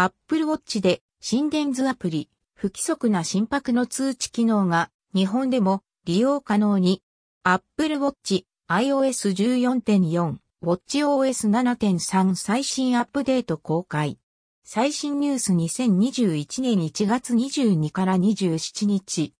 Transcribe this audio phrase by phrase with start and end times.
[0.00, 7.02] Apple Watch で心電図アプリ、不規則な心拍の通知機能が日本でも利用可能に
[7.42, 14.20] Apple Watch iOS 14.4 WatchOS 7.3最新アップデート公開。
[14.62, 19.34] 最新ニュース2021年1月22から27日。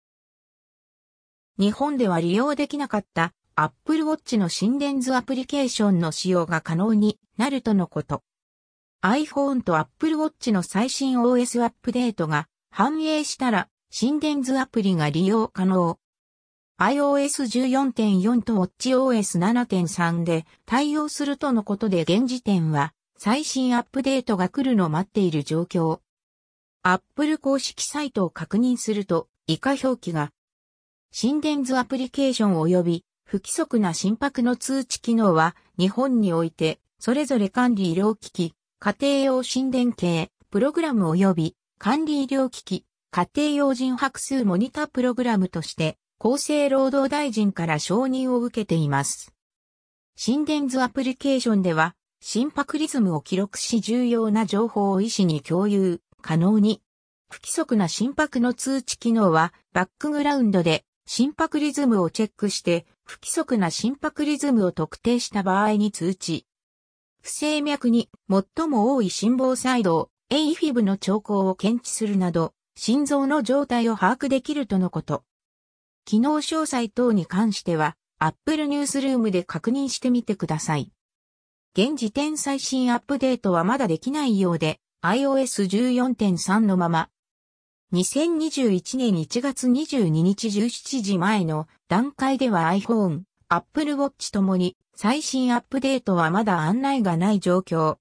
[1.57, 8.25] 日本では利用できなかった Apple Watch の心電図アプリケーションの使用が可能になるとのこと。
[9.03, 16.01] iPhone と Apple Watch の最新 OS アップデートが反映したら心電図アプリが利用可能。
[16.81, 26.01] iOS 14.4と WatchOS 7.3で対応するとのことで現時点は最新アップデートが来るのを待っている状況。
[26.83, 30.33] Apple 公式サイトを確認すると以下表記が
[31.13, 49.35] 心電図アプリケーション及び不規則な心拍の通知機能は日本においてそれぞれ管理医療機器、家庭用心電計、プログラム及び管理医療機器、家庭用人拍数モニタープログラムとして厚生労働大臣から承認を受けています。
[50.15, 56.81] 心電図アプリケーションでは、心拍リズムを記録し重要な情報を医師に共有、可能に。
[57.31, 66.48] 不規則な心拍の通知機能は、バックグラウンドで心拍リズムをチェックして、不規則な心拍リズムを特定した場合に通知。
[67.29, 75.25] 不整脈に最も多い心房細動、AFib の兆候を検知するなど、心臓の状態を把握できるとのこと。
[76.07, 80.91] 機能詳細等に関しては、Apple Newsroom で確認してみてください。
[81.77, 87.11] 現時点最新アップデートはまだできないようで、iOS 14.3のまま、
[87.93, 97.97] 2021年1月22日17時前の段階では iPhone、Apple Watch ともに最新アップデートはまだ案内がない状況。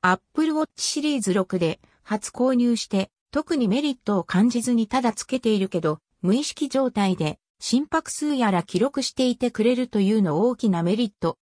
[0.00, 11.36] Apple Watch シリーズ6で初購入して特にメリットを感じずにただつけているけど無意識状態で心拍数やら記録していてくれるというの大きなメリット。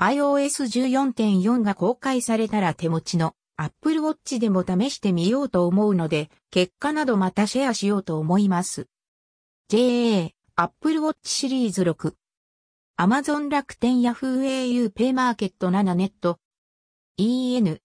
[0.00, 8.86] iOS 14.4が公開されたら手持ちの Apple Watch でも試してみようと思うので、結果などまたシェアしようと思います。
[9.68, 12.14] JA Apple Watch シリーズ6
[12.96, 16.38] Amazon 楽天 Yahoo au ペイマーケット7ネット
[17.18, 17.80] EN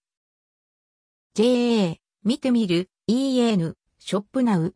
[1.33, 4.75] JA 見てみる EN ショップナウ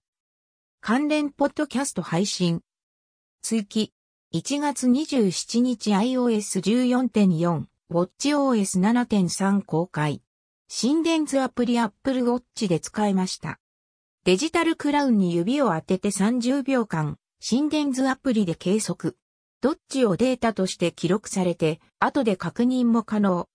[0.82, 2.62] 関連ポッドキャスト配信。
[3.44, 3.94] 追記。
[4.34, 10.24] 1月27日 iOS 14.4、WatchOS 7.3公開。
[10.68, 13.60] 心電図アプリ Apple Watch で使えました。
[14.24, 19.16] デジタルクラウンに指を当てて30秒間、心電図アプリで計測。
[19.64, 23.48] どっちをデータとして記録されて、後で確認も可能。